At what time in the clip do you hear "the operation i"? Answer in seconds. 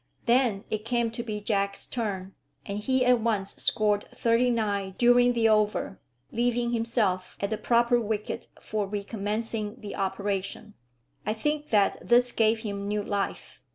9.79-11.33